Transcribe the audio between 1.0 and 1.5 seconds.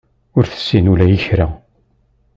i kra.